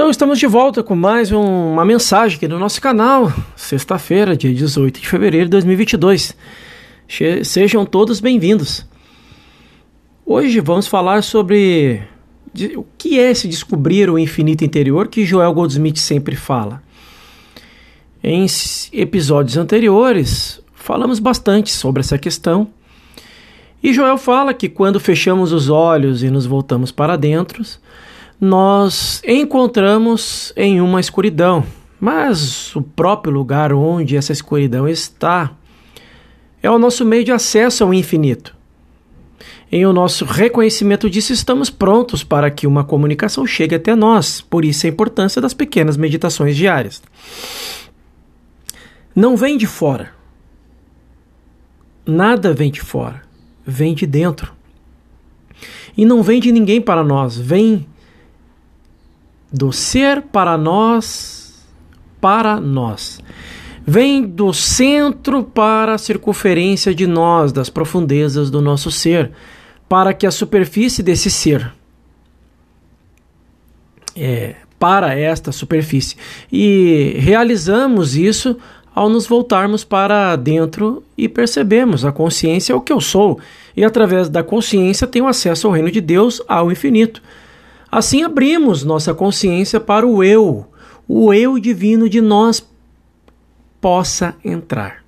[0.00, 4.50] Então estamos de volta com mais um, uma mensagem aqui no nosso canal, sexta-feira, dia
[4.50, 6.34] 18 de fevereiro de 2022.
[7.06, 8.86] Che sejam todos bem-vindos.
[10.24, 12.00] Hoje vamos falar sobre
[12.50, 16.82] de, o que é se descobrir o infinito interior que Joel Goldsmith sempre fala.
[18.24, 18.46] Em
[18.94, 22.68] episódios anteriores, falamos bastante sobre essa questão.
[23.82, 27.62] E Joel fala que quando fechamos os olhos e nos voltamos para dentro,
[28.40, 31.64] nós encontramos em uma escuridão,
[32.00, 35.52] mas o próprio lugar onde essa escuridão está
[36.62, 38.56] é o nosso meio de acesso ao infinito.
[39.70, 44.64] Em o nosso reconhecimento disso, estamos prontos para que uma comunicação chegue até nós, por
[44.64, 47.02] isso a importância das pequenas meditações diárias.
[49.14, 50.12] Não vem de fora.
[52.04, 53.22] Nada vem de fora,
[53.64, 54.52] vem de dentro.
[55.96, 57.86] E não vem de ninguém para nós, vem
[59.52, 61.64] do ser para nós,
[62.20, 63.20] para nós.
[63.86, 69.32] Vem do centro para a circunferência de nós, das profundezas do nosso ser,
[69.88, 71.72] para que a superfície desse ser
[74.16, 76.16] é, para esta superfície.
[76.52, 78.56] E realizamos isso
[78.94, 83.38] ao nos voltarmos para dentro e percebemos a consciência é o que eu sou,
[83.76, 87.22] e através da consciência tenho acesso ao reino de Deus, ao infinito.
[87.90, 90.66] Assim abrimos nossa consciência para o eu,
[91.08, 92.64] o eu divino de nós
[93.80, 95.02] possa entrar.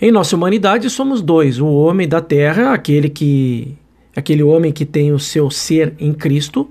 [0.00, 3.76] Em nossa humanidade somos dois, o homem da terra, aquele que
[4.14, 6.70] aquele homem que tem o seu ser em Cristo,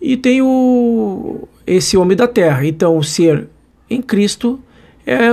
[0.00, 2.66] e tem o esse homem da terra.
[2.66, 3.48] Então, o ser
[3.88, 4.60] em Cristo
[5.06, 5.28] é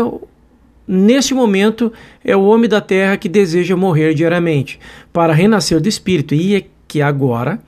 [0.88, 1.92] neste momento
[2.24, 4.80] é o homem da terra que deseja morrer diariamente
[5.14, 7.62] para renascer do espírito e é que agora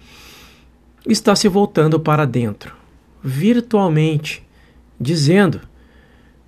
[1.08, 2.76] está se voltando para dentro,
[3.24, 4.44] virtualmente,
[5.00, 5.62] dizendo: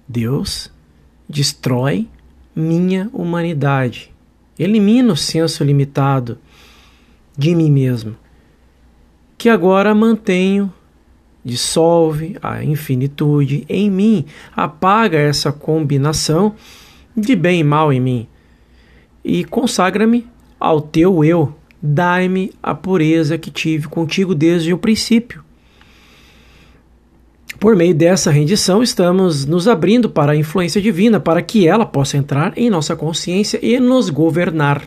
[0.08, 0.72] Deus
[1.28, 2.08] destrói
[2.56, 4.14] minha humanidade,
[4.58, 6.38] elimina o senso limitado
[7.38, 8.16] de mim mesmo,
[9.38, 10.72] que agora mantenho,
[11.44, 16.56] dissolve a infinitude em mim, apaga essa combinação
[17.16, 18.28] de bem e mal em mim
[19.26, 20.28] e consagra-me
[20.60, 21.56] ao teu eu
[21.86, 25.44] dai-me a pureza que tive contigo desde o princípio.
[27.60, 32.18] Por meio dessa rendição, estamos nos abrindo para a influência divina, para que ela possa
[32.18, 34.84] entrar em nossa consciência e nos governar.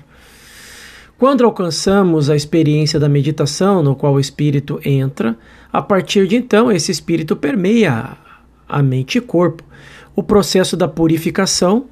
[1.17, 5.37] Quando alcançamos a experiência da meditação, no qual o espírito entra,
[5.73, 8.17] a partir de então esse espírito permeia
[8.69, 9.65] a mente e corpo.
[10.15, 11.87] O processo da purificação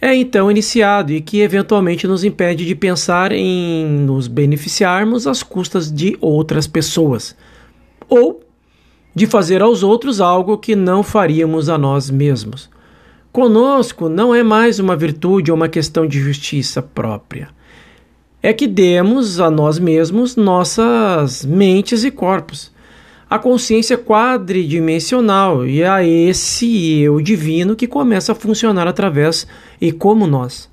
[0.00, 5.90] é então iniciado e que eventualmente nos impede de pensar em nos beneficiarmos às custas
[5.90, 7.36] de outras pessoas
[8.08, 8.40] ou
[9.14, 12.68] de fazer aos outros algo que não faríamos a nós mesmos.
[13.32, 17.48] Conosco não é mais uma virtude ou uma questão de justiça própria.
[18.42, 22.70] É que demos a nós mesmos nossas mentes e corpos
[23.28, 29.46] a consciência quadridimensional e a esse eu divino que começa a funcionar através
[29.80, 30.70] e como nós.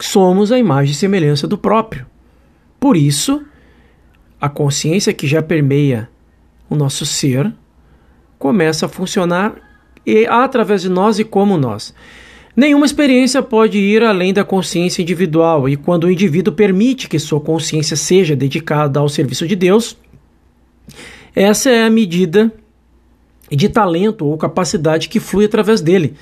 [0.00, 2.06] Somos a imagem e semelhança do próprio.
[2.80, 3.44] Por isso,
[4.40, 6.08] a consciência que já permeia
[6.68, 7.52] o nosso ser
[8.38, 9.54] começa a funcionar
[10.04, 11.94] e através de nós e como nós.
[12.56, 17.40] Nenhuma experiência pode ir além da consciência individual, e quando o indivíduo permite que sua
[17.40, 19.96] consciência seja dedicada ao serviço de Deus,
[21.34, 22.52] essa é a medida
[23.50, 26.14] de talento ou capacidade que flui através dele.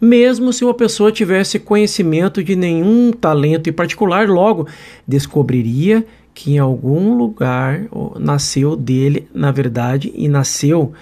[0.00, 4.66] Mesmo se uma pessoa tivesse conhecimento de nenhum talento em particular, logo
[5.06, 7.82] descobriria que em algum lugar
[8.18, 10.92] nasceu dele, na verdade, e nasceu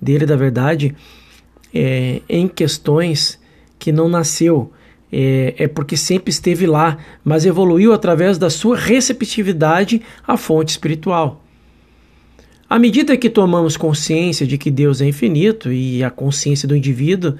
[0.00, 0.94] dele, da verdade,
[1.74, 3.38] é, em questões
[3.78, 4.72] que não nasceu.
[5.12, 11.44] É, é, porque sempre esteve lá, mas evoluiu através da sua receptividade à fonte espiritual.
[12.68, 17.36] À medida que tomamos consciência de que Deus é infinito e a consciência do indivíduo,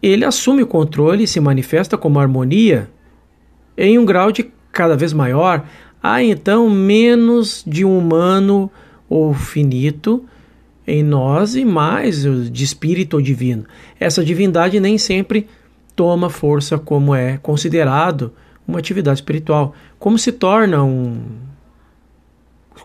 [0.00, 2.88] ele assume o controle e se manifesta como harmonia
[3.76, 5.66] em um grau de cada vez maior.
[6.00, 8.70] Há então menos de um humano
[9.08, 10.24] ou finito
[10.86, 13.64] em nós e mais de espírito ou divino.
[13.98, 15.48] Essa divindade nem sempre
[15.96, 18.32] toma força como é considerado
[18.66, 19.74] uma atividade espiritual.
[19.98, 21.20] Como se torna um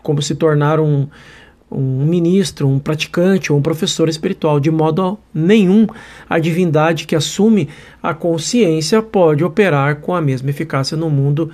[0.02, 1.06] como se tornar um,
[1.70, 4.60] um ministro, um praticante ou um professor espiritual.
[4.60, 5.86] De modo nenhum,
[6.28, 7.68] a divindade que assume
[8.02, 11.50] a consciência pode operar com a mesma eficácia no mundo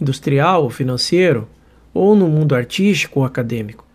[0.00, 1.48] industrial financeiro,
[1.94, 3.86] ou no mundo artístico ou acadêmico.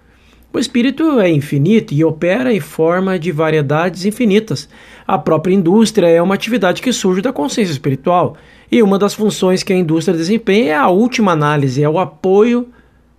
[0.54, 4.68] O espírito é infinito e opera em forma de variedades infinitas.
[5.08, 8.36] A própria indústria é uma atividade que surge da consciência espiritual.
[8.70, 12.68] E uma das funções que a indústria desempenha é a última análise, é o apoio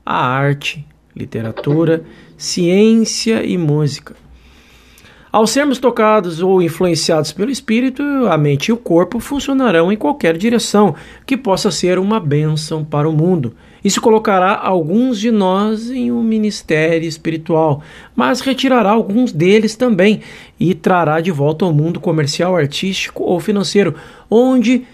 [0.04, 0.84] à arte,
[1.14, 2.04] literatura,
[2.36, 4.16] ciência e música.
[5.32, 10.36] Ao sermos tocados ou influenciados pelo Espírito, a mente e o corpo funcionarão em qualquer
[10.36, 10.94] direção
[11.24, 13.54] que possa ser uma bênção para o mundo.
[13.82, 17.82] Isso colocará alguns de nós em um ministério espiritual,
[18.14, 20.20] mas retirará alguns deles também
[20.60, 23.94] e trará de volta ao mundo comercial, artístico ou financeiro,
[24.30, 24.84] onde,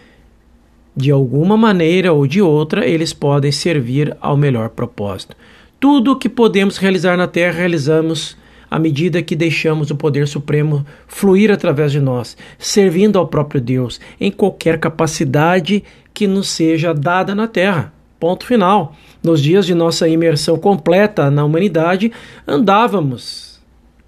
[0.98, 5.36] de alguma maneira ou de outra, eles podem servir ao melhor propósito.
[5.78, 8.36] Tudo o que podemos realizar na Terra, realizamos
[8.68, 14.00] à medida que deixamos o poder supremo fluir através de nós, servindo ao próprio Deus
[14.20, 17.92] em qualquer capacidade que nos seja dada na Terra.
[18.18, 18.92] Ponto final.
[19.22, 22.10] Nos dias de nossa imersão completa na humanidade,
[22.44, 23.60] andávamos,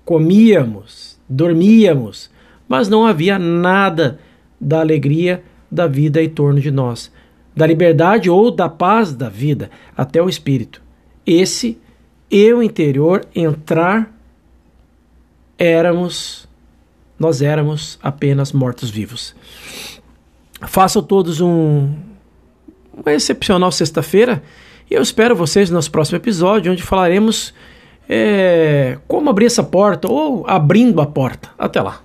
[0.04, 2.28] comíamos, dormíamos,
[2.68, 4.18] mas não havia nada
[4.60, 7.12] da alegria da vida em torno de nós,
[7.54, 10.82] da liberdade ou da paz da vida até o espírito.
[11.26, 11.78] Esse
[12.30, 14.12] eu interior entrar
[15.58, 16.48] éramos
[17.18, 19.34] nós éramos apenas mortos-vivos.
[20.66, 21.92] Façam todos um
[22.92, 24.42] uma excepcional sexta-feira
[24.90, 27.54] e eu espero vocês no nosso próximo episódio, onde falaremos
[28.08, 31.50] é, como abrir essa porta ou abrindo a porta.
[31.58, 32.00] Até lá.